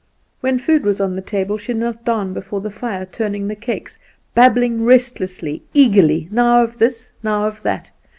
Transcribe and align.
When 0.39 0.57
food 0.57 0.83
was 0.83 0.99
on 0.99 1.15
the 1.15 1.21
table 1.21 1.59
she 1.59 1.73
knelt 1.75 2.03
down 2.03 2.33
before 2.33 2.59
the 2.59 2.71
fire, 2.71 3.05
turning 3.05 3.47
the 3.49 3.55
cakes, 3.55 3.99
babbling 4.33 4.83
restlessly, 4.83 5.61
eagerly, 5.75 6.27
now 6.31 6.63
of 6.63 6.79
this, 6.79 7.11
now 7.21 7.45
of 7.45 7.61
that. 7.61 7.91